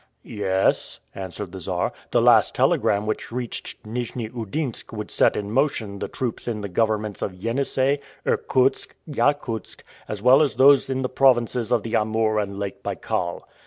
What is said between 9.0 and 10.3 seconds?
Yakutsk, as